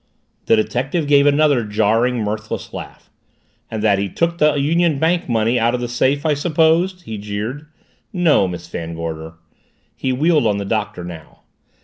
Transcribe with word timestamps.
The 0.47 0.55
detective 0.55 1.05
gave 1.07 1.27
another 1.27 1.63
jarring, 1.63 2.23
mirthless 2.23 2.73
laugh. 2.73 3.11
"And 3.69 3.83
that 3.83 3.99
he 3.99 4.09
took 4.09 4.39
the 4.39 4.55
Union 4.55 4.97
Bank 4.97 5.29
money 5.29 5.59
out 5.59 5.75
of 5.75 5.79
the 5.79 5.87
safe, 5.87 6.25
I 6.25 6.33
suppose?" 6.33 7.03
he 7.03 7.19
jeered. 7.19 7.67
"No, 8.11 8.47
Miss 8.47 8.67
Van 8.67 8.95
Gorder." 8.95 9.35
He 9.95 10.11
wheeled 10.11 10.47
on 10.47 10.57
the 10.57 10.65
Doctor 10.65 11.03
now. 11.03 11.41